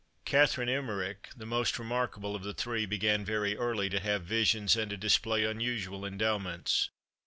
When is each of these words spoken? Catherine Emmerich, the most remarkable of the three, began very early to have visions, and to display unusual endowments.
Catherine 0.25 0.67
Emmerich, 0.67 1.29
the 1.37 1.45
most 1.45 1.77
remarkable 1.77 2.35
of 2.35 2.41
the 2.41 2.55
three, 2.55 2.87
began 2.87 3.23
very 3.23 3.55
early 3.55 3.87
to 3.89 3.99
have 3.99 4.23
visions, 4.23 4.75
and 4.75 4.89
to 4.89 4.97
display 4.97 5.45
unusual 5.45 6.07
endowments. 6.07 6.89